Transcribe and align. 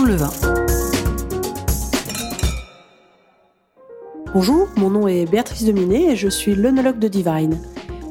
le 0.00 0.14
vin. 0.16 0.30
Bonjour, 4.34 4.68
mon 4.76 4.90
nom 4.90 5.06
est 5.06 5.30
Béatrice 5.30 5.64
Dominé 5.64 6.10
et 6.12 6.16
je 6.16 6.28
suis 6.28 6.54
l'œnologue 6.54 6.98
de 6.98 7.08
Divine. 7.08 7.58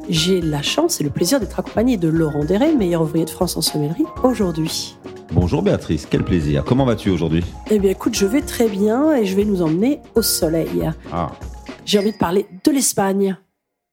J'ai 0.08 0.40
la 0.40 0.62
chance 0.62 1.00
et 1.00 1.04
le 1.04 1.10
plaisir 1.10 1.38
d'être 1.40 1.58
accompagnée 1.58 1.96
de 1.96 2.08
Laurent 2.08 2.44
Deret, 2.44 2.74
meilleur 2.74 3.02
ouvrier 3.02 3.24
de 3.24 3.30
France 3.30 3.56
en 3.56 3.60
sommellerie, 3.60 4.04
aujourd'hui. 4.22 4.96
Bonjour 5.32 5.62
Béatrice, 5.62 6.06
quel 6.10 6.24
plaisir. 6.24 6.64
Comment 6.64 6.84
vas-tu 6.84 7.10
aujourd'hui? 7.10 7.44
Eh 7.70 7.78
bien 7.78 7.90
écoute, 7.90 8.14
je 8.14 8.26
vais 8.26 8.40
très 8.42 8.68
bien 8.68 9.14
et 9.16 9.26
je 9.26 9.36
vais 9.36 9.44
nous 9.44 9.62
emmener 9.62 10.00
au 10.14 10.22
soleil. 10.22 10.90
Ah, 11.12 11.32
J'ai 11.84 11.98
envie 11.98 12.12
de 12.12 12.16
parler 12.18 12.46
de 12.64 12.70
l'Espagne. 12.70 13.36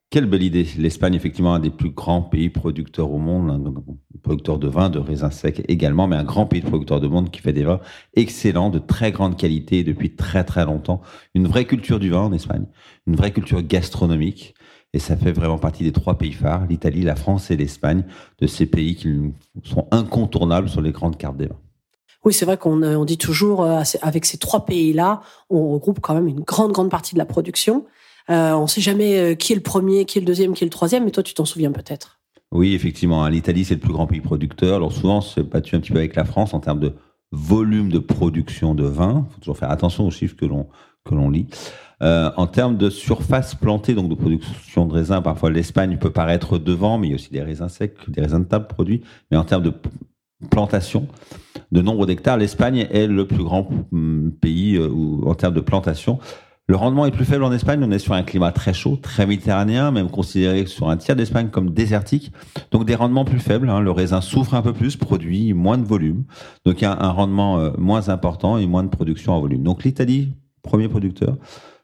quelle 0.10 0.26
belle 0.26 0.44
idée. 0.44 0.68
L'Espagne, 0.78 1.16
effectivement, 1.16 1.54
un 1.54 1.60
des 1.60 1.70
plus 1.70 1.92
grands 1.92 2.22
pays 2.22 2.50
producteurs 2.50 3.12
au 3.12 3.18
monde, 3.20 3.50
un 3.50 3.60
producteur 4.20 4.60
de 4.60 4.68
vin, 4.68 4.90
de 4.90 5.00
raisins 5.00 5.32
secs 5.32 5.64
également, 5.68 6.08
mais 6.08 6.16
un 6.16 6.24
grand 6.24 6.46
pays 6.46 6.62
de 6.62 6.68
producteurs 6.68 7.02
de 7.02 7.08
monde 7.08 7.32
qui 7.32 7.42
fait 7.42 7.54
des 7.54 7.64
vins 7.64 7.80
excellents, 8.16 8.70
de 8.70 8.80
très 8.80 9.12
grande 9.12 9.38
qualité 9.38 9.84
depuis 9.84 10.16
très 10.16 10.44
très 10.44 10.66
longtemps. 10.66 11.02
Une 11.36 11.48
vraie 11.48 11.66
culture 11.66 12.00
du 12.00 12.10
vin 12.10 12.22
en 12.22 12.34
Espagne, 12.34 12.66
une 13.08 13.16
vraie 13.16 13.32
culture 13.32 13.62
gastronomique. 13.62 14.56
Et 14.94 15.00
ça 15.00 15.16
fait 15.16 15.32
vraiment 15.32 15.60
partie 15.60 15.84
des 15.84 15.92
trois 15.92 16.18
pays 16.18 16.34
phares, 16.34 16.66
l'Italie, 16.68 17.04
la 17.04 17.16
France 17.16 17.52
et 17.52 17.56
l'Espagne, 17.56 18.06
de 18.40 18.48
ces 18.48 18.66
pays 18.66 18.96
qui 18.96 19.16
sont 19.64 19.88
incontournables 19.92 20.68
sur 20.68 20.82
les 20.82 20.92
grandes 20.92 21.18
cartes 21.18 21.38
des 21.38 21.46
vins. 21.46 21.60
Oui, 22.26 22.34
c'est 22.34 22.46
vrai 22.46 22.58
qu'on 22.58 22.82
euh, 22.82 23.06
dit 23.06 23.18
toujours, 23.18 23.64
euh, 23.64 23.84
avec 24.02 24.26
ces 24.26 24.38
trois 24.38 24.66
pays-là, 24.66 25.22
on 25.50 25.70
regroupe 25.70 26.00
quand 26.02 26.14
même 26.14 26.28
une 26.28 26.42
grande, 26.42 26.72
grande 26.72 26.90
partie 26.90 27.14
de 27.14 27.20
la 27.20 27.26
production. 27.26 27.86
Euh, 28.30 28.52
on 28.54 28.64
ne 28.64 28.68
sait 28.68 28.82
jamais 28.82 29.36
qui 29.38 29.54
est 29.54 29.56
le 29.56 29.62
premier, 29.62 30.06
qui 30.06 30.18
est 30.18 30.22
le 30.22 30.28
deuxième, 30.28 30.54
qui 30.54 30.64
est 30.64 30.68
le 30.68 30.72
troisième, 30.72 31.06
mais 31.06 31.12
toi, 31.12 31.24
tu 31.24 31.34
t'en 31.34 31.46
souviens 31.46 31.72
peut-être. 31.72 32.19
Oui, 32.52 32.74
effectivement. 32.74 33.24
hein, 33.24 33.30
L'Italie, 33.30 33.64
c'est 33.64 33.76
le 33.76 33.80
plus 33.80 33.94
grand 33.94 34.08
pays 34.08 34.22
producteur. 34.22 34.78
Alors 34.78 34.92
souvent, 34.92 35.22
c'est 35.22 35.44
battu 35.44 35.76
un 35.76 35.80
petit 35.80 35.92
peu 35.92 36.00
avec 36.00 36.16
la 36.16 36.26
France 36.26 36.54
en 36.54 36.60
termes 36.60 36.80
de 36.80 36.94
volume 37.32 37.90
de 37.90 38.00
production 38.00 38.74
de 38.74 38.86
vin. 38.86 39.28
Il 39.30 39.34
faut 39.34 39.40
toujours 39.40 39.58
faire 39.58 39.70
attention 39.72 40.08
aux 40.08 40.12
chiffres 40.12 40.36
que 40.36 40.46
l'on 40.46 40.68
que 41.06 41.16
l'on 41.16 41.30
lit. 41.30 41.48
Euh, 42.02 42.32
en 42.38 42.48
termes 42.48 42.78
de 42.78 42.90
surface 42.90 43.56
plantée, 43.56 43.94
donc 43.94 44.10
de 44.10 44.16
production 44.16 44.86
de 44.86 44.94
raisins, 44.94 45.22
parfois 45.24 45.50
l'Espagne 45.50 45.98
peut 45.98 46.12
paraître 46.12 46.58
devant, 46.58 46.98
mais 46.98 47.08
il 47.08 47.10
y 47.12 47.14
a 47.14 47.16
aussi 47.16 47.32
des 47.32 47.42
raisins 47.42 47.70
secs, 47.70 47.96
des 48.08 48.22
raisins 48.22 48.40
de 48.40 48.48
table 48.48 48.68
produits. 48.68 49.02
Mais 49.32 49.38
en 49.38 49.44
termes 49.44 49.64
de 49.64 49.74
plantation, 50.50 51.08
de 51.72 51.82
nombre 51.82 52.06
d'hectares, 52.06 52.38
l'Espagne 52.38 52.88
est 52.92 53.08
le 53.08 53.28
plus 53.28 53.44
grand 53.44 53.70
hum, 53.92 54.32
pays 54.42 54.76
euh, 54.78 54.90
en 55.26 55.36
termes 55.36 55.54
de 55.54 55.62
plantation. 55.62 56.20
Le 56.70 56.76
rendement 56.76 57.08
est 57.08 57.12
plus 57.12 57.26
faible 57.26 57.44
en 57.44 57.52
Espagne. 57.52 57.84
On 57.84 57.90
est 57.90 57.98
sur 57.98 58.14
un 58.14 58.22
climat 58.22 58.52
très 58.52 58.74
chaud, 58.74 58.96
très 58.96 59.26
méditerranéen, 59.26 59.90
même 59.90 60.08
considéré 60.08 60.68
sur 60.68 60.88
un 60.88 60.98
tiers 60.98 61.16
d'Espagne 61.16 61.50
comme 61.50 61.72
désertique. 61.72 62.32
Donc 62.70 62.86
des 62.86 62.94
rendements 62.94 63.26
plus 63.26 63.40
faibles. 63.40 63.72
hein. 63.72 63.80
Le 63.80 63.90
raisin 63.90 64.22
souffre 64.22 64.54
un 64.54 64.62
peu 64.62 64.72
plus, 64.72 64.96
produit 64.96 65.54
moins 65.54 65.80
de 65.80 65.84
volume. 65.84 66.26
Donc 66.66 66.80
il 66.80 66.84
y 66.84 66.86
a 66.86 66.96
un 66.96 67.10
rendement 67.10 67.58
euh, 67.58 67.72
moins 67.80 68.10
important 68.10 68.60
et 68.60 68.68
moins 68.68 68.84
de 68.84 68.90
production 68.90 69.34
en 69.34 69.40
volume. 69.42 69.64
Donc 69.64 69.84
l'Italie, 69.84 70.36
premier 70.62 70.88
producteur, 70.88 71.38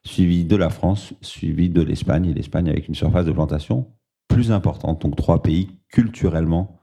suivi 0.04 0.44
de 0.46 0.56
la 0.56 0.70
France, 0.70 1.16
suivi 1.20 1.68
de 1.68 1.82
l'Espagne. 1.82 2.28
Et 2.28 2.34
l'Espagne 2.36 2.70
avec 2.70 2.88
une 2.88 2.94
surface 2.94 3.26
de 3.26 3.32
plantation 3.32 3.88
plus 4.28 4.52
importante. 4.52 5.02
Donc 5.02 5.16
trois 5.16 5.42
pays 5.42 5.70
culturellement 5.90 6.75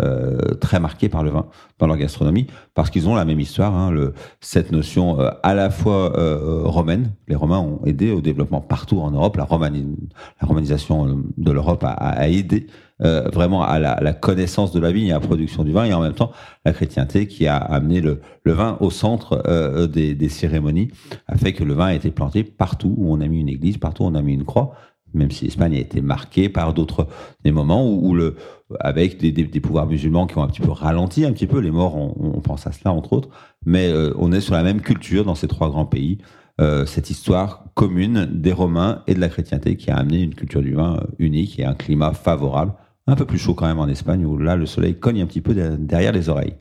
euh, 0.00 0.54
très 0.60 0.80
marqués 0.80 1.08
par 1.08 1.22
le 1.22 1.30
vin 1.30 1.46
dans 1.78 1.86
leur 1.86 1.96
gastronomie, 1.96 2.48
parce 2.74 2.90
qu'ils 2.90 3.08
ont 3.08 3.14
la 3.14 3.24
même 3.24 3.38
histoire, 3.38 3.74
hein, 3.76 3.94
cette 4.40 4.72
notion 4.72 5.20
euh, 5.20 5.30
à 5.44 5.54
la 5.54 5.70
fois 5.70 6.18
euh, 6.18 6.62
romaine. 6.64 7.12
Les 7.28 7.36
Romains 7.36 7.60
ont 7.60 7.80
aidé 7.84 8.10
au 8.10 8.20
développement 8.20 8.60
partout 8.60 8.98
en 8.98 9.12
Europe. 9.12 9.36
La, 9.36 9.44
romani- 9.44 9.96
la 10.40 10.48
romanisation 10.48 11.22
de 11.36 11.52
l'Europe 11.52 11.84
a, 11.84 12.28
aidé 12.28 12.66
vraiment 13.00 13.62
à 13.62 13.78
la, 13.78 14.12
connaissance 14.14 14.72
de 14.72 14.80
la 14.80 14.90
vigne 14.90 15.08
et 15.08 15.12
à 15.12 15.20
la 15.20 15.20
production 15.20 15.62
du 15.62 15.72
vin, 15.72 15.84
et 15.84 15.92
en 15.92 16.00
même 16.00 16.14
temps 16.14 16.32
la 16.64 16.72
chrétienté 16.72 17.26
qui 17.26 17.46
a 17.46 17.56
amené 17.56 18.00
le, 18.00 18.20
vin 18.46 18.78
au 18.80 18.90
centre 18.90 19.86
des, 19.86 20.14
des 20.14 20.28
cérémonies, 20.28 20.88
a 21.26 21.36
fait 21.36 21.52
que 21.52 21.64
le 21.64 21.74
vin 21.74 21.86
a 21.86 21.94
été 21.94 22.10
planté 22.10 22.44
partout 22.44 22.94
où 22.96 23.12
on 23.12 23.20
a 23.20 23.26
mis 23.26 23.40
une 23.40 23.48
église, 23.48 23.78
partout 23.78 24.04
où 24.04 24.06
on 24.06 24.14
a 24.14 24.22
mis 24.22 24.34
une 24.34 24.44
croix 24.44 24.74
même 25.14 25.30
si 25.30 25.44
l'Espagne 25.44 25.76
a 25.76 25.78
été 25.80 26.00
marquée 26.00 26.48
par 26.48 26.74
d'autres 26.74 27.06
moments 27.44 27.88
où, 27.90 28.14
le 28.14 28.36
avec 28.80 29.18
des, 29.18 29.60
pouvoirs 29.60 29.86
musulmans 29.86 30.26
qui 30.26 30.38
ont 30.38 30.42
un 30.42 30.48
petit 30.48 30.62
peu 30.62 30.70
ralenti 30.70 31.24
un 31.24 31.32
petit 31.32 31.46
peu 31.46 31.60
les 31.60 31.70
morts 31.70 31.96
on, 31.96 32.40
pense 32.40 32.66
à 32.66 32.72
cela 32.72 32.92
entre 32.92 33.12
autres. 33.12 33.28
Mais 33.64 33.88
euh, 33.88 34.12
on 34.18 34.32
est 34.32 34.40
sur 34.40 34.54
la 34.54 34.62
même 34.62 34.80
culture 34.80 35.24
dans 35.24 35.34
ces 35.34 35.48
trois 35.48 35.70
grands 35.70 35.86
pays. 35.86 36.18
Euh, 36.60 36.86
cette 36.86 37.10
histoire 37.10 37.64
commune 37.74 38.26
des 38.32 38.52
Romains 38.52 39.02
et 39.06 39.14
de 39.14 39.20
la 39.20 39.28
chrétienté 39.28 39.76
qui 39.76 39.90
a 39.90 39.96
amené 39.96 40.22
une 40.22 40.34
culture 40.34 40.62
du 40.62 40.74
vin 40.74 40.96
euh, 40.96 41.06
unique 41.18 41.58
et 41.58 41.64
un 41.64 41.74
climat 41.74 42.12
favorable. 42.12 42.74
Un 43.06 43.16
peu 43.16 43.26
plus 43.26 43.38
chaud 43.38 43.54
quand 43.54 43.66
même 43.66 43.80
en 43.80 43.88
Espagne 43.88 44.24
où 44.24 44.38
là 44.38 44.56
le 44.56 44.66
soleil 44.66 44.98
cogne 44.98 45.20
un 45.20 45.26
petit 45.26 45.40
peu 45.40 45.54
de- 45.54 45.76
derrière 45.76 46.12
les 46.12 46.28
oreilles 46.28 46.54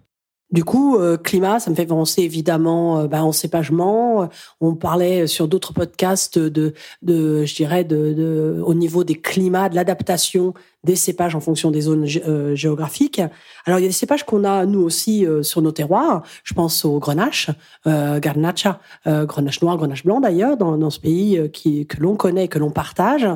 Du 0.53 0.64
coup, 0.64 0.97
euh, 0.97 1.18
climat, 1.18 1.59
ça 1.59 1.72
me 1.72 1.75
fait 1.75 1.88
penser 1.88 2.22
évidemment 2.22 3.00
euh, 3.00 3.08
bah, 3.08 3.24
en 3.24 3.31
cépagement. 3.31 4.30
On 4.62 4.75
parlait 4.75 5.28
sur 5.28 5.47
d'autres 5.47 5.74
podcasts 5.74 6.38
de, 6.38 6.74
de, 7.02 7.44
je 7.44 7.56
dirais, 7.56 7.86
au 7.91 8.74
niveau 8.75 9.03
des 9.03 9.16
climats, 9.16 9.68
de 9.69 9.75
l'adaptation 9.75 10.53
des 10.83 10.95
cépages 10.95 11.35
en 11.35 11.39
fonction 11.39 11.71
des 11.71 11.81
zones 11.81 12.05
euh, 12.27 12.55
géographiques. 12.55 13.21
Alors, 13.66 13.79
il 13.79 13.83
y 13.83 13.85
a 13.85 13.89
des 13.89 13.94
cépages 13.94 14.25
qu'on 14.25 14.44
a, 14.44 14.66
nous 14.66 14.81
aussi, 14.81 15.25
euh, 15.25 15.41
sur 15.41 15.61
nos 15.61 15.71
terroirs. 15.71 16.23
Je 16.44 16.53
pense 16.53 16.83
au 16.83 16.99
grenache, 16.99 17.49
euh, 17.88 18.19
garnacha, 18.19 18.79
euh, 19.07 19.25
grenache 19.25 19.61
noir, 19.61 19.77
grenache 19.77 20.03
blanc 20.03 20.19
d'ailleurs, 20.19 20.57
dans, 20.57 20.77
dans 20.77 20.89
ce 20.89 20.99
pays 20.99 21.38
euh, 21.38 21.47
qui, 21.47 21.88
que 21.88 22.01
l'on 22.01 22.16
connaît, 22.16 22.49
que 22.49 22.59
l'on 22.59 22.72
partage. 22.72 23.27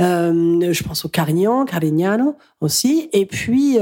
Euh, 0.00 0.72
je 0.72 0.82
pense 0.84 1.04
au 1.04 1.08
carignan, 1.08 1.64
carignano 1.64 2.36
aussi. 2.60 3.08
Et 3.12 3.26
puis, 3.26 3.78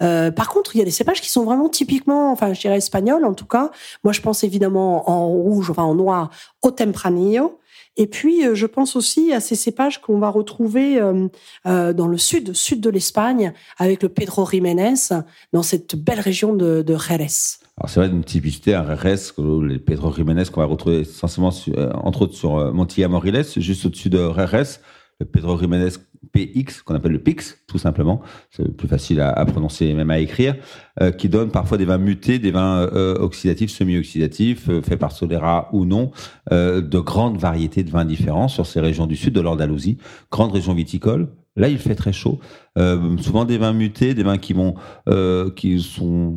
par 0.00 0.48
contre, 0.48 0.74
il 0.74 0.80
y 0.80 0.82
a 0.82 0.84
des 0.84 0.90
cépages 0.90 1.20
qui 1.20 1.30
sont 1.30 1.44
vraiment 1.44 1.68
typiquement, 1.68 2.32
enfin, 2.32 2.52
je 2.52 2.60
dirais 2.60 2.76
espagnols 2.78 3.24
en 3.24 3.34
tout 3.34 3.46
cas. 3.46 3.70
Moi, 4.02 4.12
je 4.12 4.20
pense 4.20 4.42
évidemment 4.42 5.08
en 5.08 5.28
rouge, 5.28 5.70
enfin 5.70 5.84
en 5.84 5.94
noir, 5.94 6.30
au 6.64 6.70
tempranillo. 6.70 7.60
Et 7.96 8.06
puis, 8.06 8.44
euh, 8.44 8.54
je 8.54 8.66
pense 8.66 8.96
aussi 8.96 9.32
à 9.32 9.40
ces 9.40 9.54
cépages 9.54 10.00
qu'on 10.00 10.18
va 10.18 10.28
retrouver 10.28 11.00
euh, 11.00 11.28
euh, 11.66 11.92
dans 11.92 12.08
le 12.08 12.18
sud, 12.18 12.52
sud 12.54 12.80
de 12.80 12.90
l'Espagne, 12.90 13.52
avec 13.78 14.02
le 14.02 14.08
Pedro 14.08 14.48
Jiménez, 14.50 14.94
dans 15.52 15.62
cette 15.62 15.94
belle 15.94 16.20
région 16.20 16.54
de, 16.54 16.82
de 16.82 16.96
Jerez. 16.96 17.60
Alors 17.76 17.88
c'est 17.88 18.00
vrai 18.00 18.08
une 18.08 18.24
typicité, 18.24 18.74
un 18.74 18.96
que 18.96 19.64
les 19.64 19.78
Pedro 19.78 20.12
Jiménez 20.12 20.44
qu'on 20.52 20.60
va 20.60 20.66
retrouver 20.66 21.00
essentiellement, 21.00 21.52
entre 22.04 22.22
autres 22.22 22.34
sur 22.34 22.72
Montilla 22.72 23.08
Moriles, 23.08 23.44
juste 23.56 23.86
au-dessus 23.86 24.10
de 24.10 24.18
RRS, 24.18 24.80
le 25.18 25.26
Pedro 25.26 25.58
Jiménez 25.58 25.90
PX, 26.34 26.82
qu'on 26.82 26.94
appelle 26.96 27.12
le 27.12 27.20
PIX, 27.20 27.56
tout 27.68 27.78
simplement, 27.78 28.20
c'est 28.50 28.68
plus 28.76 28.88
facile 28.88 29.20
à, 29.20 29.44
prononcer 29.46 29.86
et 29.86 29.94
même 29.94 30.10
à 30.10 30.18
écrire, 30.18 30.56
euh, 31.00 31.12
qui 31.12 31.28
donne 31.28 31.50
parfois 31.50 31.78
des 31.78 31.84
vins 31.84 31.98
mutés, 31.98 32.40
des 32.40 32.50
vins 32.50 32.80
euh, 32.80 33.16
oxydatifs, 33.20 33.70
semi-oxydatifs, 33.70 34.68
euh, 34.68 34.82
faits 34.82 34.98
par 34.98 35.12
Solera 35.12 35.68
ou 35.72 35.84
non, 35.84 36.10
de 36.50 36.98
grandes 36.98 37.38
variétés 37.38 37.84
de 37.84 37.90
vins 37.90 38.04
différents 38.04 38.48
sur 38.48 38.66
ces 38.66 38.80
régions 38.80 39.06
du 39.06 39.16
sud 39.16 39.32
de 39.32 39.40
l'Andalousie, 39.40 39.98
grande 40.30 40.52
région 40.52 40.74
viticole. 40.74 41.28
Là, 41.56 41.68
il 41.68 41.78
fait 41.78 41.94
très 41.94 42.12
chaud. 42.12 42.40
Souvent 42.76 43.44
des 43.44 43.58
vins 43.58 43.72
mutés, 43.72 44.14
des 44.14 44.24
vins 44.24 44.38
qui 44.38 44.52
vont, 44.52 44.74
qui 45.54 45.80
sont 45.80 46.36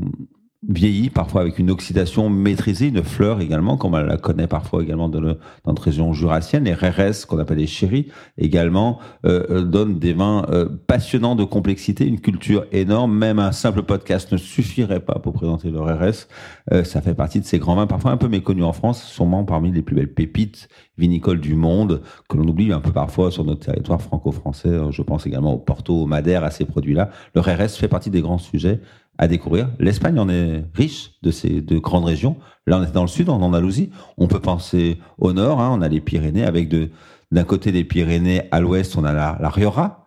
vieillis, 0.67 1.09
parfois 1.09 1.41
avec 1.41 1.59
une 1.59 1.72
oxydation 1.72 2.29
maîtrisée, 2.29 2.88
une 2.88 3.03
fleur 3.03 3.41
également, 3.41 3.78
comme 3.78 3.94
on 3.94 3.97
la 3.97 4.17
connaît 4.17 4.47
parfois 4.47 4.83
également 4.83 5.07
dans, 5.07 5.22
le, 5.22 5.33
dans 5.63 5.72
notre 5.72 5.83
région 5.83 6.13
jurassienne. 6.13 6.66
Les 6.66 6.73
RRS, 6.73 7.25
qu'on 7.28 7.39
appelle 7.39 7.57
les 7.57 7.67
chéris, 7.67 8.07
également, 8.38 9.00
euh, 9.25 9.45
euh, 9.50 9.61
donnent 9.63 10.00
des 10.00 10.13
vins 10.13 10.45
euh, 10.50 10.67
passionnants 10.88 11.35
de 11.35 11.44
complexité, 11.44 12.06
une 12.06 12.19
culture 12.19 12.66
énorme. 12.72 13.17
Même 13.17 13.39
un 13.39 13.51
simple 13.51 13.83
podcast 13.83 14.31
ne 14.31 14.38
suffirait 14.38 15.00
pas 15.00 15.19
pour 15.19 15.33
présenter 15.33 15.72
le 15.72 15.79
RRS. 15.79 16.27
Euh, 16.73 16.83
ça 16.83 17.01
fait 17.01 17.13
partie 17.13 17.39
de 17.39 17.45
ces 17.45 17.59
grands 17.59 17.75
vins, 17.75 17.88
parfois 17.88 18.11
un 18.11 18.17
peu 18.17 18.27
méconnus 18.27 18.66
en 18.66 18.73
France, 18.73 19.03
sûrement 19.03 19.45
parmi 19.45 19.72
les 19.72 19.81
plus 19.81 19.95
belles 19.95 20.13
pépites 20.13 20.67
vinicoles 20.97 21.39
du 21.39 21.56
monde, 21.56 22.01
que 22.27 22.38
l'on 22.38 22.47
oublie 22.47 22.73
un 22.73 22.79
peu 22.79 22.91
parfois 22.91 23.31
sur 23.31 23.44
notre 23.44 23.66
territoire 23.66 24.01
franco-français. 24.01 24.69
Euh, 24.69 24.91
Je 24.91 25.01
pense 25.01 25.25
également 25.25 25.53
au 25.53 25.59
Porto, 25.59 26.03
au 26.03 26.06
Madère, 26.07 26.44
à 26.44 26.51
ces 26.51 26.66
produits-là. 26.66 27.09
Le 27.36 27.41
RRS 27.41 27.77
fait 27.77 27.88
partie 27.88 28.09
des 28.09 28.21
grands 28.21 28.38
sujets 28.38 28.81
à 29.17 29.27
découvrir. 29.27 29.69
L'Espagne 29.79 30.19
en 30.19 30.29
est 30.29 30.63
riche 30.73 31.11
de 31.23 31.31
ces 31.31 31.61
deux 31.61 31.79
grandes 31.79 32.05
régions. 32.05 32.37
Là, 32.65 32.77
on 32.77 32.83
est 32.83 32.91
dans 32.91 33.01
le 33.01 33.07
sud, 33.07 33.29
en 33.29 33.41
Andalousie. 33.41 33.89
On 34.17 34.27
peut 34.27 34.39
penser 34.39 34.97
au 35.17 35.33
nord. 35.33 35.61
Hein, 35.61 35.71
on 35.73 35.81
a 35.81 35.87
les 35.87 36.01
Pyrénées 36.01 36.45
avec 36.45 36.69
de 36.69 36.89
d'un 37.31 37.43
côté 37.43 37.73
des 37.73 37.83
Pyrénées 37.83 38.43
à 38.51 38.61
l'ouest, 38.61 38.95
on 38.97 39.03
a 39.03 39.11
la, 39.11 39.37
la 39.41 39.49
Rioja, 39.49 40.05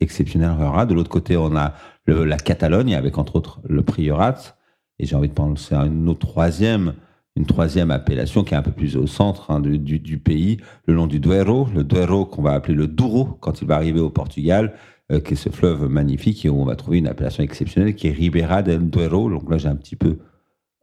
exceptionnelle 0.00 0.50
Rioja. 0.50 0.84
De 0.84 0.94
l'autre 0.94 1.10
côté, 1.10 1.36
on 1.36 1.54
a 1.56 1.74
la 2.06 2.36
Catalogne 2.36 2.94
avec 2.94 3.18
entre 3.18 3.36
autres 3.36 3.60
le 3.68 3.82
Priorat. 3.82 4.56
Et 4.98 5.06
j'ai 5.06 5.14
envie 5.14 5.28
de 5.28 5.34
penser 5.34 5.74
à 5.74 5.84
une 5.84 6.08
autre 6.08 6.26
troisième, 6.26 6.94
une 7.36 7.46
troisième 7.46 7.90
appellation 7.90 8.44
qui 8.44 8.54
est 8.54 8.56
un 8.56 8.62
peu 8.62 8.72
plus 8.72 8.96
au 8.96 9.06
centre 9.06 9.50
hein, 9.50 9.60
du, 9.60 10.18
pays, 10.18 10.56
le 10.86 10.94
long 10.94 11.06
du 11.06 11.20
Douro, 11.20 11.68
le 11.74 11.84
Douro 11.84 12.24
qu'on 12.24 12.42
va 12.42 12.52
appeler 12.52 12.74
le 12.74 12.86
Douro 12.86 13.26
quand 13.40 13.60
il 13.60 13.68
va 13.68 13.76
arriver 13.76 14.00
au 14.00 14.10
Portugal, 14.10 14.74
euh, 15.12 15.20
qui 15.20 15.34
est 15.34 15.36
ce 15.36 15.50
fleuve 15.50 15.86
magnifique 15.88 16.44
et 16.44 16.48
où 16.48 16.60
on 16.60 16.64
va 16.64 16.76
trouver 16.76 16.98
une 16.98 17.06
appellation 17.06 17.44
exceptionnelle 17.44 17.94
qui 17.94 18.08
est 18.08 18.12
Ribera 18.12 18.62
del 18.62 18.88
Duero. 18.88 19.30
Donc 19.30 19.50
là, 19.50 19.58
j'ai 19.58 19.68
un 19.68 19.76
petit 19.76 19.96
peu 19.96 20.18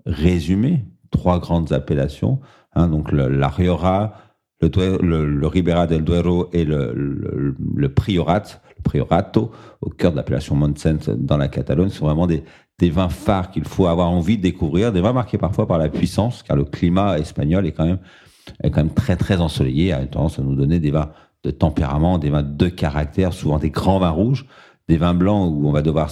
résumé 0.05 0.85
trois 1.09 1.39
grandes 1.39 1.73
appellations. 1.73 2.39
Hein, 2.75 2.87
donc 2.87 3.11
le, 3.11 3.27
la 3.27 3.51
le, 3.57 4.69
Duero- 4.69 5.01
le, 5.01 5.47
Ribera 5.47 5.87
del 5.87 6.03
Duero 6.03 6.49
et 6.53 6.65
le 6.65 7.89
Priorat, 7.93 8.43
le 8.77 8.81
Priorato, 8.83 9.51
au 9.81 9.89
cœur 9.89 10.11
de 10.11 10.17
l'appellation 10.17 10.55
Montsent 10.55 11.09
dans 11.09 11.37
la 11.37 11.47
Catalogne, 11.47 11.89
sont 11.89 12.05
vraiment 12.05 12.27
des, 12.27 12.43
des 12.83 12.89
vins 12.89 13.07
phares 13.07 13.49
qu'il 13.49 13.63
faut 13.63 13.87
avoir 13.87 14.11
envie 14.11 14.35
de 14.35 14.41
découvrir, 14.41 14.91
des 14.91 14.99
vins 14.99 15.13
marqués 15.13 15.37
parfois 15.37 15.65
par 15.67 15.77
la 15.77 15.87
puissance, 15.87 16.43
car 16.43 16.57
le 16.57 16.65
climat 16.65 17.17
espagnol 17.17 17.65
est 17.65 17.71
quand 17.71 17.85
même, 17.85 18.89
très 18.93 19.15
très 19.15 19.39
ensoleillé, 19.39 19.93
a 19.93 20.05
tendance 20.05 20.37
à 20.37 20.41
nous 20.41 20.53
donner 20.53 20.81
des 20.81 20.91
vins 20.91 21.11
de 21.45 21.51
tempérament, 21.51 22.17
des 22.17 22.29
vins 22.29 22.43
de 22.43 22.67
caractère, 22.67 23.31
souvent 23.31 23.57
des 23.57 23.69
grands 23.69 23.99
vins 23.99 24.09
rouges, 24.09 24.45
des 24.89 24.97
vins 24.97 25.13
blancs 25.13 25.49
où 25.49 25.65
on 25.65 25.71
va 25.71 25.81
devoir 25.81 26.11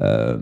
euh, 0.00 0.38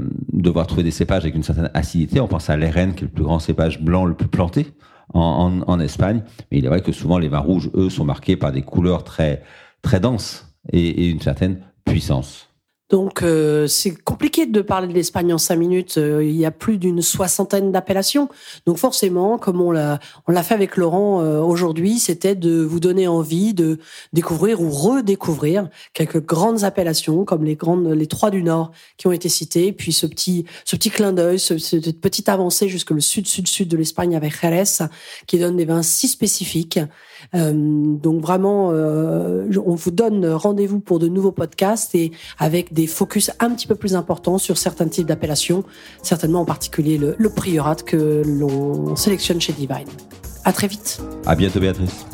trouver 0.67 0.83
des 0.83 0.91
cépages 0.91 1.23
avec 1.23 1.35
une 1.35 1.43
certaine 1.43 1.71
acidité. 1.73 2.21
On 2.21 2.29
pense 2.29 2.51
à 2.51 2.57
l'Eren, 2.59 2.93
qui 2.93 3.05
est 3.05 3.07
le 3.07 3.13
plus 3.13 3.25
grand 3.25 3.39
cépage 3.39 3.81
blanc 3.81 4.05
le 4.05 4.15
plus 4.15 4.29
planté 4.29 4.67
en, 5.15 5.81
Espagne. 5.81 6.25
Mais 6.53 6.59
il 6.59 6.67
est 6.67 6.69
vrai 6.69 6.83
que 6.83 6.93
souvent 6.93 7.19
les 7.19 7.29
vins 7.29 7.39
rouges, 7.39 7.71
eux, 7.75 7.89
sont 7.89 8.05
marqués 8.05 8.37
par 8.37 8.53
des 8.53 8.61
couleurs 8.61 9.03
très 9.03 9.43
très 9.81 9.99
denses 9.99 10.55
et, 10.71 11.07
et 11.07 11.09
une 11.09 11.23
certaine 11.23 11.61
puissance. 11.87 12.48
Donc 12.91 13.23
euh, 13.23 13.67
c'est 13.67 13.95
compliqué 13.95 14.47
de 14.47 14.63
parler 14.63 14.89
de 14.89 14.95
l'Espagne 14.95 15.33
en 15.35 15.39
cinq 15.39 15.57
minutes. 15.57 15.99
Euh, 15.99 16.25
il 16.25 16.37
y 16.37 16.47
a 16.47 16.51
plus 16.51 16.79
d'une 16.79 17.03
soixantaine 17.03 17.71
d'appellations. 17.71 18.29
Donc 18.65 18.79
forcément, 18.79 19.37
comme 19.37 19.61
on 19.61 19.71
l'a 19.71 19.99
on 20.27 20.33
l'a 20.33 20.43
fait 20.43 20.55
avec 20.55 20.77
Laurent 20.77 21.21
euh, 21.21 21.41
aujourd'hui, 21.41 21.99
c'était 21.99 22.35
de 22.35 22.63
vous 22.63 22.81
donner 22.81 23.07
envie 23.07 23.53
de 23.53 23.79
découvrir 24.15 24.63
ou 24.63 24.71
redécouvrir 24.71 25.69
quelques 25.93 26.25
grandes 26.25 26.65
appellations 26.65 27.25
comme 27.25 27.45
les 27.45 27.57
grandes 27.57 27.89
les 27.89 28.07
trois 28.07 28.31
du 28.31 28.43
Nord 28.43 28.71
qui 28.97 29.07
ont 29.07 29.13
été 29.13 29.29
citées, 29.29 29.73
puis 29.73 29.93
ce 29.93 30.07
petit 30.07 30.47
ce 30.65 30.75
petit 30.75 30.91
clin 30.91 31.13
d'œil, 31.13 31.39
ce, 31.39 31.59
cette 31.59 32.01
petite 32.01 32.31
avancée 32.31 32.71
jusque 32.71 32.91
le 32.91 33.01
sud 33.01 33.27
sud 33.27 33.49
sud 33.49 33.69
de 33.69 33.77
l'Espagne 33.77 34.17
avec 34.17 34.33
Jerez 34.41 34.89
qui 35.27 35.39
donne 35.39 35.57
des 35.57 35.67
vins 35.67 35.83
si 35.83 36.09
spécifiques. 36.09 36.81
Donc 37.35 38.21
vraiment, 38.21 38.69
on 38.69 39.75
vous 39.75 39.91
donne 39.91 40.27
rendez-vous 40.27 40.81
pour 40.81 40.99
de 40.99 41.09
nouveaux 41.09 41.33
podcasts 41.33 41.95
et 41.95 42.13
avec 42.39 42.73
des 42.73 42.87
focus 42.87 43.31
un 43.41 43.51
petit 43.51 43.67
peu 43.67 43.75
plus 43.75 43.95
importants 43.95 44.39
sur 44.39 44.59
certains 44.59 44.89
types 44.89 45.07
d'appellations, 45.07 45.65
certainement 46.03 46.41
en 46.41 46.45
particulier 46.45 46.99
le, 46.99 47.15
le 47.19 47.31
priorat 47.31 47.77
que 47.77 48.23
l'on 48.25 48.97
sélectionne 48.97 49.41
chez 49.41 49.53
Divine. 49.53 49.89
À 50.45 50.53
très 50.53 50.67
vite. 50.67 51.01
À 51.27 51.35
bientôt, 51.35 51.61
Béatrice. 51.61 52.07